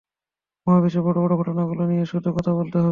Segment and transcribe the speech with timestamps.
[0.67, 2.79] মহাবিশ্বের বড় বড় ঘটনাগুলো নিয়ে শুধু কথা বলতে হবে।